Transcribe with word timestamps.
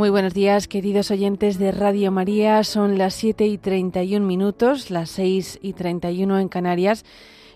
Muy 0.00 0.08
buenos 0.08 0.32
días, 0.32 0.66
queridos 0.66 1.10
oyentes 1.10 1.58
de 1.58 1.72
Radio 1.72 2.10
María. 2.10 2.64
Son 2.64 2.96
las 2.96 3.12
7 3.16 3.46
y 3.46 3.58
31 3.58 4.26
minutos, 4.26 4.90
las 4.90 5.10
6 5.10 5.58
y 5.60 5.74
31 5.74 6.38
en 6.38 6.48
Canarias, 6.48 7.04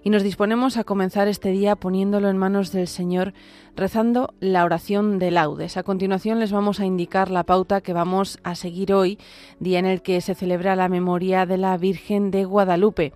y 0.03 0.11
nos 0.11 0.23
disponemos 0.23 0.77
a 0.77 0.85
comenzar 0.85 1.27
este 1.27 1.53
día 1.53 1.75
poniéndolo 1.75 2.29
en 2.29 2.37
manos 2.37 2.71
del 2.71 2.87
Señor, 2.87 3.33
rezando 3.77 4.35
la 4.41 4.63
oración 4.67 5.19
de 5.19 5.31
laudes. 5.31 5.79
A 5.79 5.85
continuación 5.85 6.39
les 6.39 6.53
vamos 6.53 6.81
a 6.81 6.85
indicar 6.85 7.31
la 7.31 7.45
pauta 7.45 7.81
que 7.81 7.95
vamos 7.95 8.39
a 8.43 8.57
seguir 8.57 8.93
hoy, 8.93 9.19
día 9.59 9.79
en 9.79 9.87
el 9.87 10.03
que 10.03 10.21
se 10.21 10.35
celebra 10.35 10.77
la 10.77 10.91
memoria 10.91 11.47
de 11.47 11.57
la 11.57 11.75
Virgen 11.79 12.31
de 12.31 12.45
Guadalupe. 12.45 13.15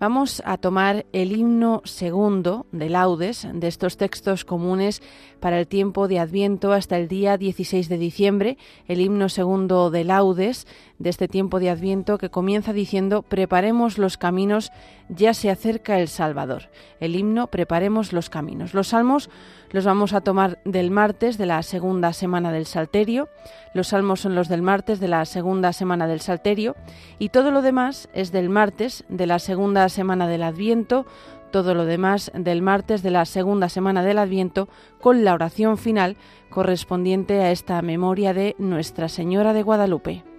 Vamos 0.00 0.42
a 0.46 0.56
tomar 0.56 1.04
el 1.12 1.36
himno 1.36 1.82
segundo 1.84 2.64
de 2.72 2.88
laudes 2.88 3.46
de 3.52 3.68
estos 3.68 3.98
textos 3.98 4.46
comunes 4.46 5.02
para 5.40 5.60
el 5.60 5.66
tiempo 5.66 6.08
de 6.08 6.18
Adviento 6.18 6.72
hasta 6.72 6.96
el 6.96 7.06
día 7.06 7.36
16 7.36 7.90
de 7.90 7.98
diciembre, 7.98 8.56
el 8.88 9.02
himno 9.02 9.28
segundo 9.28 9.90
de 9.90 10.04
laudes 10.04 10.66
de 10.98 11.10
este 11.10 11.28
tiempo 11.28 11.60
de 11.60 11.68
Adviento 11.68 12.16
que 12.16 12.30
comienza 12.30 12.72
diciendo 12.72 13.20
Preparemos 13.20 13.98
los 13.98 14.16
caminos, 14.16 14.72
ya 15.10 15.34
se 15.34 15.50
acerca 15.50 16.00
el 16.00 16.08
Salvador. 16.08 16.70
El 16.98 17.14
himno 17.14 17.48
Preparemos 17.48 18.14
los 18.14 18.30
caminos. 18.30 18.72
Los 18.72 18.88
salmos 18.88 19.28
los 19.72 19.84
vamos 19.84 20.12
a 20.12 20.20
tomar 20.20 20.58
del 20.64 20.90
martes 20.90 21.38
de 21.38 21.46
la 21.46 21.62
segunda 21.62 22.12
semana 22.12 22.52
del 22.52 22.66
Salterio. 22.66 23.28
Los 23.74 23.88
salmos 23.88 24.20
son 24.20 24.34
los 24.34 24.48
del 24.48 24.62
martes 24.62 25.00
de 25.00 25.08
la 25.08 25.24
segunda 25.24 25.72
semana 25.72 26.06
del 26.06 26.20
Salterio 26.20 26.76
y 27.18 27.28
todo 27.28 27.50
lo 27.50 27.62
demás 27.62 28.08
es 28.12 28.32
del 28.32 28.48
martes 28.48 29.04
de 29.08 29.26
la 29.26 29.38
segunda 29.38 29.88
semana 29.88 30.26
del 30.26 30.42
Adviento, 30.42 31.06
todo 31.50 31.74
lo 31.74 31.84
demás 31.84 32.30
del 32.34 32.62
martes 32.62 33.02
de 33.02 33.10
la 33.10 33.24
segunda 33.24 33.68
semana 33.68 34.02
del 34.02 34.18
Adviento 34.18 34.68
con 35.00 35.24
la 35.24 35.34
oración 35.34 35.78
final 35.78 36.16
correspondiente 36.48 37.40
a 37.40 37.50
esta 37.50 37.80
memoria 37.82 38.34
de 38.34 38.56
Nuestra 38.58 39.08
Señora 39.08 39.52
de 39.52 39.62
Guadalupe. 39.62 40.29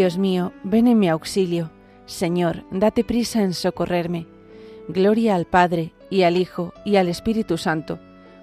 Dios 0.00 0.16
mío, 0.16 0.54
ven 0.64 0.86
en 0.86 0.98
mi 0.98 1.10
auxilio. 1.10 1.70
Señor, 2.06 2.64
date 2.70 3.04
prisa 3.04 3.42
en 3.42 3.52
socorrerme. 3.52 4.26
Gloria 4.88 5.34
al 5.34 5.44
Padre, 5.44 5.92
y 6.08 6.22
al 6.22 6.38
Hijo, 6.38 6.72
y 6.86 6.96
al 6.96 7.06
Espíritu 7.06 7.58
Santo, 7.58 7.98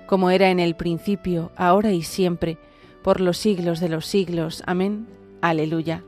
como 0.05 0.30
era 0.30 0.52
en 0.52 0.59
el 0.59 0.75
principio, 0.75 1.52
ahora 1.55 1.94
y 1.94 2.03
siempre, 2.03 2.59
por 3.02 3.22
los 3.22 3.39
siglos 3.39 3.80
de 3.80 3.89
los 3.89 4.05
siglos. 4.05 4.61
Amén. 4.67 5.08
Aleluya. 5.41 6.03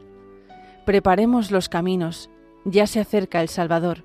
Preparemos 0.86 1.50
los 1.50 1.68
caminos, 1.68 2.30
ya 2.64 2.86
se 2.86 3.00
acerca 3.00 3.42
el 3.42 3.50
Salvador, 3.50 4.04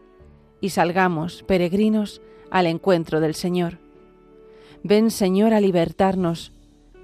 y 0.62 0.70
salgamos, 0.70 1.42
peregrinos, 1.42 2.22
al 2.50 2.66
encuentro 2.66 3.20
del 3.20 3.34
Señor. 3.34 3.80
Ven, 4.82 5.10
Señor, 5.10 5.52
a 5.52 5.60
libertarnos, 5.60 6.52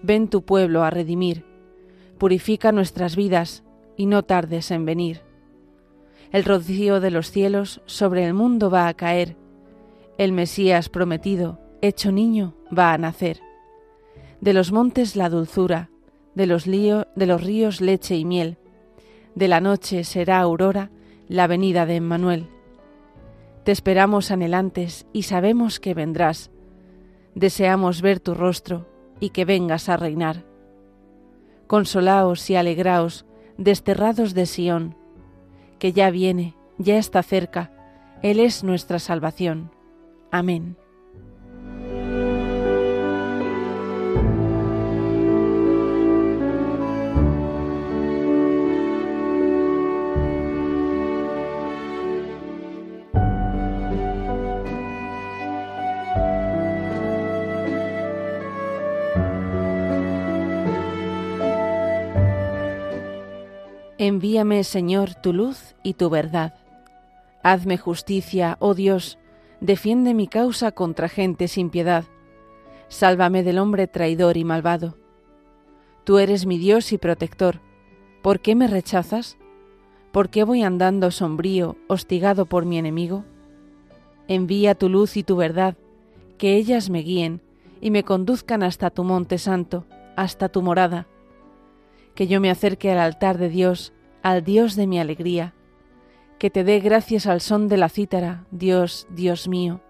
ven 0.03 0.29
tu 0.29 0.47
pueblo 0.47 0.83
a 0.83 0.89
redimir, 0.89 1.45
purifica 2.17 2.73
nuestras 2.73 3.17
vidas, 3.17 3.65
y 4.01 4.07
no 4.07 4.23
tardes 4.23 4.71
en 4.71 4.87
venir. 4.87 5.21
El 6.33 6.45
rocío 6.45 7.01
de 7.01 7.11
los 7.11 7.31
cielos 7.31 7.83
sobre 7.85 8.25
el 8.25 8.33
mundo 8.33 8.71
va 8.71 8.89
a 8.89 8.95
caer, 8.95 9.37
el 10.17 10.33
Mesías 10.33 10.89
prometido, 10.89 11.61
hecho 11.83 12.11
niño, 12.11 12.55
va 12.77 12.95
a 12.95 12.99
nacer. 12.99 13.43
De 14.41 14.55
los 14.55 14.73
montes 14.73 15.17
la 15.17 15.29
dulzura, 15.29 15.91
de 16.35 16.47
los, 16.47 16.65
de 16.65 17.27
los 17.27 17.45
ríos 17.45 17.83
leche 17.83 18.17
y 18.17 18.25
miel, 18.25 18.57
de 19.35 19.49
la 19.49 19.61
noche 19.61 20.03
será 20.05 20.41
aurora 20.41 20.91
la 21.29 21.47
venida 21.47 21.85
de 21.85 21.97
Emmanuel. 21.97 22.49
Te 23.65 23.73
esperamos 23.73 24.31
anhelantes 24.31 25.07
y 25.13 25.25
sabemos 25.25 25.79
que 25.79 25.93
vendrás. 25.93 26.51
Deseamos 27.35 28.01
ver 28.01 28.19
tu 28.19 28.33
rostro 28.33 28.89
y 29.21 29.29
que 29.29 29.45
vengas 29.45 29.91
a 29.91 29.99
reinar. 29.99 30.47
Consolaos 31.67 32.49
y 32.49 32.57
alegraos, 32.57 33.27
desterrados 33.61 34.33
de 34.33 34.47
Sión, 34.47 34.97
que 35.79 35.93
ya 35.93 36.11
viene, 36.11 36.57
ya 36.79 36.97
está 36.97 37.23
cerca, 37.23 37.71
Él 38.23 38.41
es 38.41 38.65
nuestra 38.65 38.99
salvación. 38.99 39.71
Amén. 40.31 40.79
Envíame, 64.03 64.65
Señor, 64.65 65.15
tu 65.15 65.35
luz 65.35 65.75
y 65.83 65.93
tu 65.93 66.09
verdad. 66.09 66.55
Hazme 67.43 67.77
justicia, 67.77 68.57
oh 68.59 68.73
Dios, 68.73 69.19
defiende 69.61 70.15
mi 70.15 70.27
causa 70.27 70.73
contra 70.73 71.11
gente 71.11 71.49
sin 71.49 71.69
piedad. 71.69 72.05
Sálvame 72.89 73.43
del 73.43 73.59
hombre 73.59 73.89
traidor 73.89 74.39
y 74.39 74.45
malvado. 74.45 74.97
Tú 76.05 76.17
eres 76.17 76.47
mi 76.47 76.57
Dios 76.57 76.95
y 76.95 76.97
protector. 76.97 77.61
¿Por 78.23 78.41
qué 78.41 78.55
me 78.55 78.69
rechazas? 78.69 79.37
¿Por 80.13 80.31
qué 80.31 80.45
voy 80.45 80.63
andando 80.63 81.11
sombrío, 81.11 81.77
hostigado 81.87 82.47
por 82.47 82.65
mi 82.65 82.79
enemigo? 82.79 83.27
Envía 84.29 84.75
tu 84.75 84.89
luz 84.89 85.19
y 85.19 85.25
tu 85.25 85.37
verdad, 85.37 85.77
que 86.39 86.57
ellas 86.57 86.89
me 86.89 87.01
guíen 87.01 87.43
y 87.83 87.91
me 87.91 88.03
conduzcan 88.03 88.63
hasta 88.63 88.89
tu 88.89 89.05
monte 89.05 89.37
santo, 89.37 89.85
hasta 90.17 90.49
tu 90.49 90.63
morada 90.63 91.07
que 92.15 92.27
yo 92.27 92.41
me 92.41 92.51
acerque 92.51 92.91
al 92.91 92.99
altar 92.99 93.39
de 93.39 93.49
Dios, 93.49 93.93
al 94.23 94.45
Dios 94.45 94.77
de 94.77 94.87
mi 94.87 94.99
alegría, 94.99 95.55
que 96.39 96.51
te 96.51 96.65
dé 96.65 96.81
gracias 96.81 97.27
al 97.27 97.41
son 97.41 97.69
de 97.69 97.77
la 97.77 97.89
cítara, 97.89 98.47
Dios, 98.51 99.07
Dios 99.11 99.49
mío. 99.49 99.81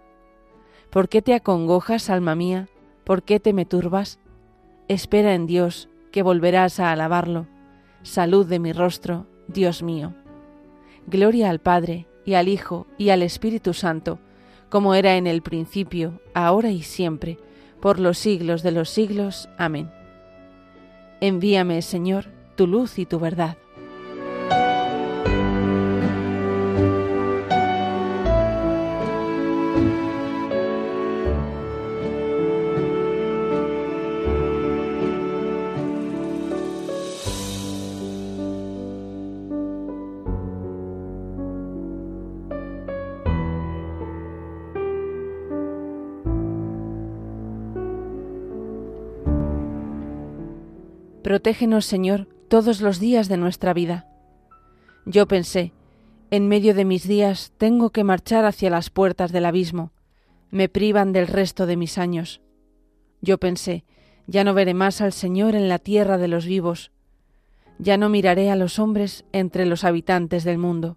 ¿Por 0.90 1.08
qué 1.08 1.22
te 1.22 1.34
acongojas, 1.34 2.10
alma 2.10 2.34
mía? 2.34 2.68
¿Por 3.04 3.22
qué 3.22 3.38
te 3.38 3.52
me 3.52 3.64
turbas? 3.64 4.18
Espera 4.88 5.34
en 5.34 5.46
Dios, 5.46 5.88
que 6.10 6.22
volverás 6.22 6.80
a 6.80 6.90
alabarlo. 6.90 7.46
Salud 8.02 8.46
de 8.46 8.58
mi 8.58 8.72
rostro, 8.72 9.26
Dios 9.46 9.82
mío. 9.82 10.14
Gloria 11.06 11.50
al 11.50 11.60
Padre, 11.60 12.08
y 12.24 12.34
al 12.34 12.48
Hijo, 12.48 12.86
y 12.98 13.10
al 13.10 13.22
Espíritu 13.22 13.72
Santo, 13.72 14.18
como 14.68 14.94
era 14.94 15.16
en 15.16 15.26
el 15.26 15.42
principio, 15.42 16.20
ahora 16.34 16.70
y 16.70 16.82
siempre, 16.82 17.38
por 17.80 17.98
los 17.98 18.18
siglos 18.18 18.62
de 18.62 18.72
los 18.72 18.90
siglos. 18.90 19.48
Amén. 19.58 19.99
Envíame, 21.20 21.82
Señor, 21.82 22.26
tu 22.56 22.66
luz 22.66 22.98
y 22.98 23.04
tu 23.04 23.18
verdad. 23.18 23.58
Protégenos, 51.22 51.84
Señor, 51.84 52.28
todos 52.48 52.80
los 52.80 52.98
días 52.98 53.28
de 53.28 53.36
nuestra 53.36 53.74
vida. 53.74 54.06
Yo 55.04 55.28
pensé, 55.28 55.74
en 56.30 56.48
medio 56.48 56.74
de 56.74 56.86
mis 56.86 57.06
días 57.06 57.52
tengo 57.58 57.90
que 57.90 58.04
marchar 58.04 58.46
hacia 58.46 58.70
las 58.70 58.88
puertas 58.88 59.30
del 59.30 59.44
abismo, 59.44 59.92
me 60.50 60.70
privan 60.70 61.12
del 61.12 61.26
resto 61.26 61.66
de 61.66 61.76
mis 61.76 61.98
años. 61.98 62.40
Yo 63.20 63.36
pensé, 63.36 63.84
ya 64.26 64.44
no 64.44 64.54
veré 64.54 64.72
más 64.72 65.02
al 65.02 65.12
Señor 65.12 65.56
en 65.56 65.68
la 65.68 65.78
tierra 65.78 66.16
de 66.16 66.28
los 66.28 66.46
vivos, 66.46 66.90
ya 67.78 67.98
no 67.98 68.08
miraré 68.08 68.50
a 68.50 68.56
los 68.56 68.78
hombres 68.78 69.26
entre 69.32 69.66
los 69.66 69.84
habitantes 69.84 70.42
del 70.42 70.56
mundo. 70.56 70.96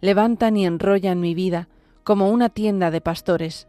Levantan 0.00 0.56
y 0.56 0.64
enrollan 0.64 1.20
mi 1.20 1.34
vida 1.34 1.68
como 2.04 2.30
una 2.30 2.48
tienda 2.48 2.90
de 2.90 3.02
pastores, 3.02 3.68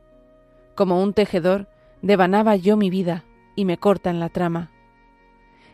como 0.75 1.03
un 1.03 1.13
tejedor 1.13 1.67
devanaba 2.01 2.55
yo 2.55 2.77
mi 2.77 2.89
vida 2.89 3.25
y 3.57 3.65
me 3.65 3.77
cortan 3.77 4.21
la 4.21 4.29
trama 4.29 4.71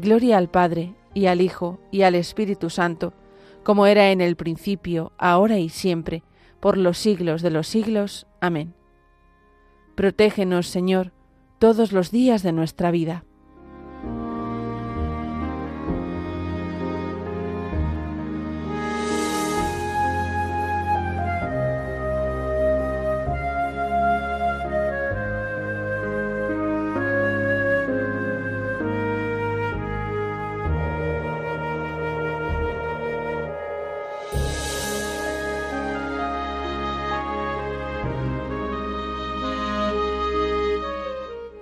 Gloria 0.00 0.38
al 0.38 0.48
Padre, 0.48 0.94
y 1.12 1.26
al 1.26 1.42
Hijo, 1.42 1.78
y 1.90 2.02
al 2.02 2.14
Espíritu 2.14 2.70
Santo, 2.70 3.12
como 3.62 3.86
era 3.86 4.12
en 4.12 4.22
el 4.22 4.34
principio, 4.34 5.12
ahora 5.18 5.58
y 5.58 5.68
siempre, 5.68 6.22
por 6.58 6.78
los 6.78 6.96
siglos 6.96 7.42
de 7.42 7.50
los 7.50 7.66
siglos. 7.68 8.26
Amén. 8.40 8.72
Protégenos, 9.96 10.68
Señor, 10.68 11.12
todos 11.58 11.92
los 11.92 12.10
días 12.10 12.42
de 12.42 12.52
nuestra 12.52 12.90
vida. 12.90 13.24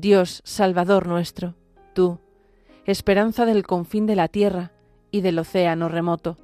Dios, 0.00 0.42
Salvador 0.44 1.08
nuestro, 1.08 1.56
tú, 1.92 2.20
esperanza 2.84 3.46
del 3.46 3.66
confín 3.66 4.06
de 4.06 4.14
la 4.14 4.28
tierra 4.28 4.70
y 5.10 5.22
del 5.22 5.40
océano 5.40 5.88
remoto. 5.88 6.36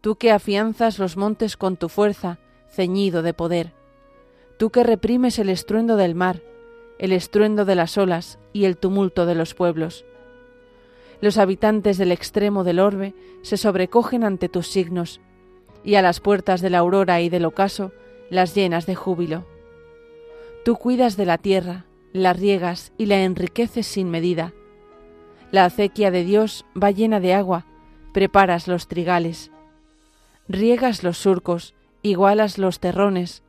Tú 0.00 0.16
que 0.16 0.32
afianzas 0.32 0.98
los 0.98 1.16
montes 1.16 1.56
con 1.56 1.76
tu 1.76 1.88
fuerza, 1.88 2.40
ceñido 2.68 3.22
de 3.22 3.34
poder. 3.34 3.72
Tú 4.58 4.70
que 4.70 4.82
reprimes 4.82 5.38
el 5.38 5.48
estruendo 5.48 5.96
del 5.96 6.16
mar, 6.16 6.42
el 6.98 7.12
estruendo 7.12 7.66
de 7.66 7.76
las 7.76 7.96
olas 7.98 8.40
y 8.52 8.64
el 8.64 8.76
tumulto 8.76 9.26
de 9.26 9.36
los 9.36 9.54
pueblos. 9.54 10.04
Los 11.20 11.38
habitantes 11.38 11.98
del 11.98 12.10
extremo 12.10 12.64
del 12.64 12.80
orbe 12.80 13.14
se 13.42 13.58
sobrecogen 13.58 14.24
ante 14.24 14.48
tus 14.48 14.66
signos, 14.66 15.20
y 15.84 15.94
a 15.94 16.02
las 16.02 16.18
puertas 16.18 16.62
de 16.62 16.70
la 16.70 16.78
aurora 16.78 17.20
y 17.20 17.28
del 17.28 17.44
ocaso 17.44 17.92
las 18.28 18.56
llenas 18.56 18.86
de 18.86 18.96
júbilo. 18.96 19.46
Tú 20.64 20.74
cuidas 20.74 21.16
de 21.16 21.26
la 21.26 21.38
tierra, 21.38 21.85
la 22.22 22.32
riegas 22.32 22.92
y 22.98 23.06
la 23.06 23.22
enriqueces 23.22 23.86
sin 23.86 24.10
medida. 24.10 24.52
La 25.50 25.64
acequia 25.64 26.10
de 26.10 26.24
Dios 26.24 26.64
va 26.80 26.90
llena 26.90 27.20
de 27.20 27.34
agua, 27.34 27.66
preparas 28.12 28.68
los 28.68 28.88
trigales. 28.88 29.50
Riegas 30.48 31.02
los 31.02 31.18
surcos, 31.18 31.74
igualas 32.02 32.58
los 32.58 32.80
terrones, 32.80 33.42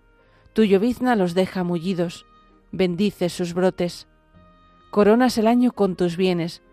tu 0.53 0.63
llovizna 0.63 1.15
los 1.15 1.33
deja 1.33 1.63
mullidos, 1.63 2.25
bendices 2.71 3.33
sus 3.33 3.53
brotes. 3.53 4.07
Coronas 4.89 5.37
el 5.37 5.47
año 5.47 5.71
con 5.71 5.95
tus 5.95 6.17
bienes, 6.17 6.63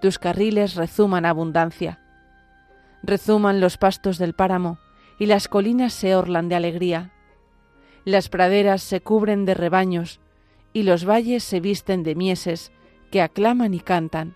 tus 0.00 0.18
carriles 0.18 0.74
rezuman 0.74 1.26
abundancia. 1.26 2.00
Rezuman 3.02 3.60
los 3.60 3.76
pastos 3.76 4.18
del 4.18 4.34
páramo, 4.34 4.78
y 5.18 5.26
las 5.26 5.48
colinas 5.48 5.92
se 5.92 6.14
orlan 6.14 6.48
de 6.48 6.54
alegría. 6.54 7.12
Las 8.04 8.28
praderas 8.28 8.82
se 8.82 9.00
cubren 9.00 9.44
de 9.44 9.54
rebaños, 9.54 10.20
y 10.76 10.82
los 10.82 11.06
valles 11.08 11.42
se 11.42 11.58
visten 11.58 12.02
de 12.02 12.14
mieses 12.14 12.70
que 13.10 13.22
aclaman 13.22 13.72
y 13.72 13.80
cantan. 13.80 14.34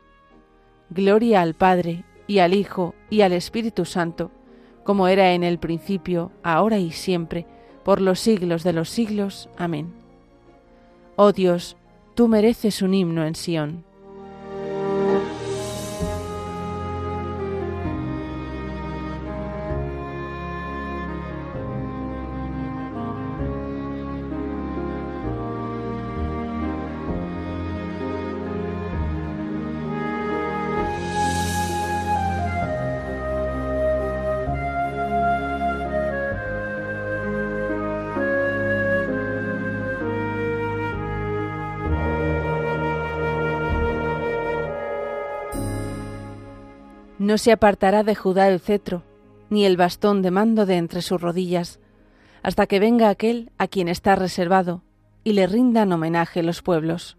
Gloria 0.88 1.42
al 1.42 1.52
Padre, 1.52 2.06
y 2.26 2.38
al 2.38 2.54
Hijo, 2.54 2.94
y 3.10 3.20
al 3.20 3.34
Espíritu 3.34 3.84
Santo, 3.84 4.30
como 4.82 5.06
era 5.06 5.34
en 5.34 5.44
el 5.44 5.58
principio, 5.58 6.32
ahora 6.42 6.78
y 6.78 6.92
siempre, 6.92 7.44
por 7.84 8.00
los 8.00 8.20
siglos 8.20 8.64
de 8.64 8.72
los 8.72 8.88
siglos. 8.88 9.50
Amén. 9.58 9.92
Oh 11.16 11.32
Dios, 11.32 11.76
tú 12.14 12.26
mereces 12.26 12.80
un 12.80 12.94
himno 12.94 13.26
en 13.26 13.34
Sión. 13.34 13.84
No 47.20 47.36
se 47.36 47.52
apartará 47.52 48.02
de 48.02 48.14
Judá 48.14 48.48
el 48.48 48.60
cetro, 48.60 49.02
ni 49.50 49.66
el 49.66 49.76
bastón 49.76 50.22
de 50.22 50.30
mando 50.30 50.64
de 50.64 50.78
entre 50.78 51.02
sus 51.02 51.20
rodillas, 51.20 51.78
hasta 52.42 52.66
que 52.66 52.80
venga 52.80 53.10
aquel 53.10 53.50
a 53.58 53.68
quien 53.68 53.88
está 53.88 54.16
reservado, 54.16 54.80
y 55.22 55.34
le 55.34 55.46
rindan 55.46 55.92
homenaje 55.92 56.42
los 56.42 56.62
pueblos. 56.62 57.18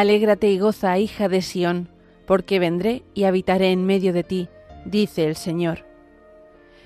Alégrate 0.00 0.50
y 0.50 0.58
goza, 0.58 0.96
hija 0.96 1.28
de 1.28 1.42
Sión, 1.42 1.90
porque 2.26 2.58
vendré 2.58 3.02
y 3.12 3.24
habitaré 3.24 3.70
en 3.70 3.84
medio 3.84 4.14
de 4.14 4.24
ti, 4.24 4.48
dice 4.86 5.26
el 5.26 5.36
Señor. 5.36 5.84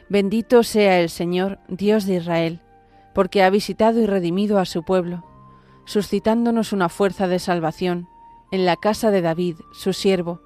Bendito 0.08 0.64
sea 0.64 0.98
el 0.98 1.08
Señor, 1.08 1.60
Dios 1.68 2.06
de 2.06 2.16
Israel, 2.16 2.60
porque 3.14 3.44
ha 3.44 3.50
visitado 3.50 4.00
y 4.00 4.06
redimido 4.06 4.58
a 4.58 4.64
su 4.64 4.82
pueblo, 4.82 5.24
suscitándonos 5.84 6.72
una 6.72 6.88
fuerza 6.88 7.28
de 7.28 7.38
salvación 7.38 8.08
en 8.50 8.66
la 8.66 8.74
casa 8.74 9.12
de 9.12 9.22
David, 9.22 9.58
su 9.72 9.92
siervo, 9.92 10.40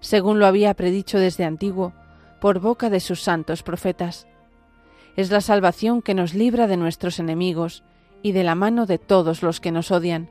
según 0.00 0.38
lo 0.38 0.46
había 0.46 0.72
predicho 0.72 1.18
desde 1.18 1.44
antiguo, 1.44 1.92
por 2.40 2.60
boca 2.60 2.88
de 2.88 3.00
sus 3.00 3.20
santos 3.20 3.62
profetas. 3.62 4.26
Es 5.16 5.30
la 5.30 5.42
salvación 5.42 6.00
que 6.00 6.14
nos 6.14 6.32
libra 6.32 6.66
de 6.66 6.78
nuestros 6.78 7.18
enemigos 7.18 7.84
y 8.22 8.32
de 8.32 8.42
la 8.42 8.54
mano 8.54 8.86
de 8.86 8.96
todos 8.96 9.42
los 9.42 9.60
que 9.60 9.70
nos 9.70 9.90
odian, 9.90 10.30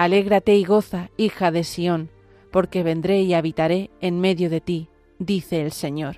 Alégrate 0.00 0.56
y 0.56 0.64
goza, 0.64 1.10
hija 1.18 1.50
de 1.50 1.62
Sión, 1.62 2.08
porque 2.50 2.82
vendré 2.82 3.20
y 3.20 3.34
habitaré 3.34 3.90
en 4.00 4.18
medio 4.18 4.48
de 4.48 4.62
ti, 4.62 4.88
dice 5.18 5.60
el 5.60 5.72
Señor. 5.72 6.16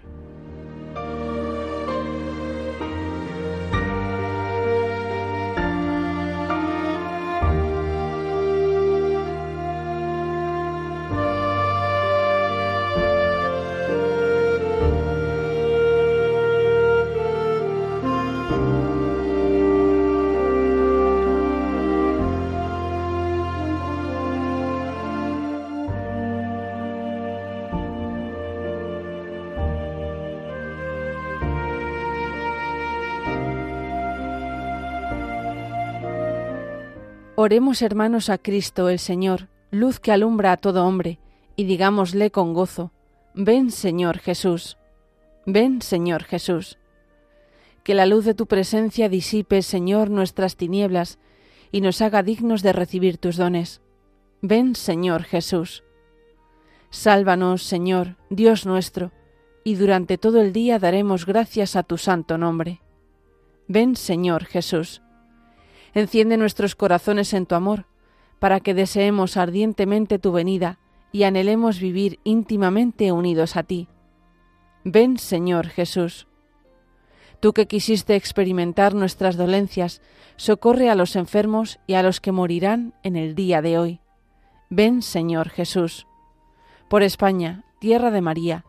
Oremos 37.45 37.83
hermanos 37.83 38.31
a 38.31 38.39
Cristo 38.39 38.89
el 38.89 39.01
Señor, 39.01 39.49
luz 39.73 39.99
que 39.99 40.13
alumbra 40.13 40.53
a 40.53 40.57
todo 40.57 40.87
hombre, 40.87 41.19
y 41.57 41.65
digámosle 41.65 42.31
con 42.31 42.55
gozo, 42.55 42.93
ven 43.35 43.73
Señor 43.73 44.21
Jesús, 44.21 44.79
ven 45.45 45.83
Señor 45.83 46.23
Jesús. 46.23 46.79
Que 47.83 47.95
la 47.95 48.07
luz 48.07 48.25
de 48.25 48.35
tu 48.35 48.47
presencia 48.47 49.09
disipe, 49.09 49.63
Señor, 49.63 50.09
nuestras 50.09 50.55
tinieblas, 50.55 51.19
y 51.73 51.81
nos 51.81 52.01
haga 52.01 52.23
dignos 52.23 52.63
de 52.63 52.73
recibir 52.73 53.19
tus 53.19 53.37
dones. 53.37 53.83
Ven 54.41 54.77
Señor 54.77 55.25
Jesús. 55.25 55.83
Sálvanos, 56.91 57.65
Señor, 57.65 58.19
Dios 58.31 58.67
nuestro, 58.67 59.11
y 59.65 59.75
durante 59.75 60.17
todo 60.17 60.41
el 60.41 60.53
día 60.53 60.79
daremos 60.79 61.27
gracias 61.27 61.75
a 61.75 61.83
tu 61.83 61.99
santo 61.99 62.39
nombre. 62.39 62.83
Ven 63.67 63.97
Señor 63.97 64.45
Jesús. 64.45 65.03
Enciende 65.95 66.37
nuestros 66.37 66.75
corazones 66.75 67.35
en 67.35 67.47
tu 67.47 67.55
amor, 67.55 67.87
para 68.39 68.61
que 68.61 68.75
deseemos 68.75 69.37
ardientemente 69.37 70.19
tu 70.19 70.33
venida 70.33 70.79
y 71.13 71.25
anhelemos 71.25 71.79
vivir 71.79 72.19
íntimamente 72.25 73.13
unidos 73.13 73.57
a 73.57 73.63
ti. 73.63 73.89
Ven, 74.85 75.19
Señor 75.19 75.69
Jesús. 75.69 76.27
Tú 77.41 77.53
que 77.53 77.67
quisiste 77.67 78.17
experimentar 78.17 78.95
nuestras 78.95 79.37
dolencias, 79.37 80.01
socorre 80.37 80.91
a 80.91 80.95
los 80.95 81.17
enfermos 81.17 81.79
y 81.87 81.95
a 81.95 82.03
los 82.03 82.21
que 82.21 82.33
morirán 82.33 82.95
en 83.03 83.17
el 83.17 83.35
día 83.35 83.63
de 83.63 83.79
hoy. 83.79 84.01
Ven, 84.71 85.03
Señor 85.03 85.51
Jesús. 85.51 86.07
Por 86.89 87.03
España, 87.03 87.65
tierra 87.79 88.11
de 88.11 88.23
María, 88.23 88.65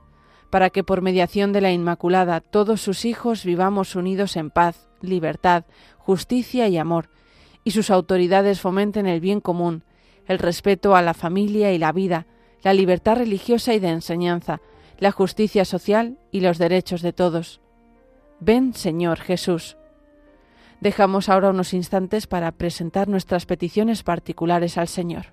para 0.53 0.69
que 0.69 0.83
por 0.83 1.01
mediación 1.01 1.51
de 1.51 1.61
la 1.61 1.71
Inmaculada 1.71 2.39
todos 2.39 2.79
sus 2.79 3.05
hijos 3.05 3.43
vivamos 3.43 3.95
unidos 3.95 4.37
en 4.37 4.51
paz, 4.51 4.87
libertad, 5.01 5.65
justicia 5.97 6.67
y 6.67 6.77
amor, 6.77 7.09
y 7.63 7.71
sus 7.71 7.89
autoridades 7.89 8.61
fomenten 8.61 9.07
el 9.07 9.19
bien 9.19 9.41
común, 9.41 9.83
el 10.27 10.37
respeto 10.37 10.95
a 10.95 11.01
la 11.01 11.15
familia 11.15 11.73
y 11.73 11.79
la 11.79 11.91
vida, 11.91 12.27
la 12.61 12.75
libertad 12.75 13.15
religiosa 13.15 13.73
y 13.73 13.79
de 13.79 13.89
enseñanza, 13.89 14.61
la 14.99 15.11
justicia 15.11 15.65
social 15.65 16.19
y 16.29 16.41
los 16.41 16.59
derechos 16.59 17.01
de 17.01 17.13
todos. 17.13 17.59
Ven, 18.39 18.75
Señor 18.75 19.21
Jesús. 19.21 19.75
Dejamos 20.81 21.29
ahora 21.29 21.49
unos 21.49 21.73
instantes 21.73 22.27
para 22.27 22.51
presentar 22.51 23.07
nuestras 23.07 23.47
peticiones 23.47 24.03
particulares 24.03 24.77
al 24.77 24.87
Señor. 24.87 25.32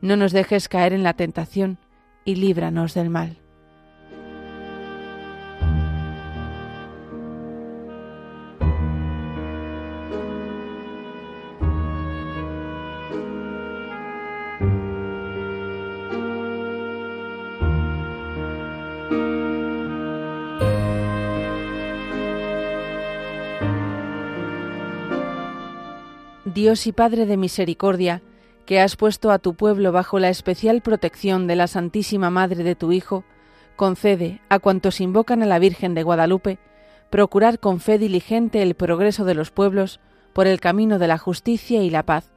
no 0.00 0.16
nos 0.16 0.32
dejes 0.32 0.68
caer 0.68 0.92
en 0.92 1.02
la 1.02 1.14
tentación 1.14 1.78
y 2.24 2.36
líbranos 2.36 2.94
del 2.94 3.10
mal. 3.10 3.36
Dios 26.60 26.86
y 26.86 26.92
Padre 26.92 27.26
de 27.26 27.36
misericordia, 27.36 28.22
que 28.70 28.78
has 28.78 28.94
puesto 28.94 29.32
a 29.32 29.40
tu 29.40 29.54
pueblo 29.54 29.90
bajo 29.90 30.20
la 30.20 30.28
especial 30.28 30.80
protección 30.80 31.48
de 31.48 31.56
la 31.56 31.66
Santísima 31.66 32.30
Madre 32.30 32.62
de 32.62 32.76
tu 32.76 32.92
Hijo, 32.92 33.24
concede 33.74 34.40
a 34.48 34.60
cuantos 34.60 35.00
invocan 35.00 35.42
a 35.42 35.46
la 35.46 35.58
Virgen 35.58 35.92
de 35.92 36.04
Guadalupe 36.04 36.60
procurar 37.10 37.58
con 37.58 37.80
fe 37.80 37.98
diligente 37.98 38.62
el 38.62 38.76
progreso 38.76 39.24
de 39.24 39.34
los 39.34 39.50
pueblos 39.50 39.98
por 40.32 40.46
el 40.46 40.60
camino 40.60 41.00
de 41.00 41.08
la 41.08 41.18
justicia 41.18 41.82
y 41.82 41.90
la 41.90 42.04
paz. 42.04 42.30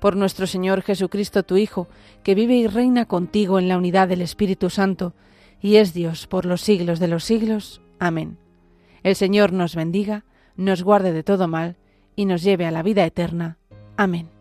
Por 0.00 0.16
nuestro 0.16 0.46
Señor 0.46 0.82
Jesucristo, 0.82 1.44
tu 1.44 1.56
Hijo, 1.56 1.88
que 2.22 2.34
vive 2.34 2.56
y 2.56 2.66
reina 2.66 3.06
contigo 3.06 3.58
en 3.58 3.66
la 3.66 3.78
unidad 3.78 4.06
del 4.06 4.20
Espíritu 4.20 4.68
Santo, 4.68 5.14
y 5.62 5.76
es 5.76 5.94
Dios 5.94 6.26
por 6.26 6.44
los 6.44 6.60
siglos 6.60 7.00
de 7.00 7.08
los 7.08 7.24
siglos. 7.24 7.80
Amén. 7.98 8.36
El 9.02 9.16
Señor 9.16 9.54
nos 9.54 9.74
bendiga, 9.74 10.26
nos 10.56 10.82
guarde 10.82 11.14
de 11.14 11.22
todo 11.22 11.48
mal, 11.48 11.76
y 12.16 12.26
nos 12.26 12.42
lleve 12.42 12.66
a 12.66 12.70
la 12.70 12.82
vida 12.82 13.06
eterna. 13.06 13.56
Amén. 13.96 14.39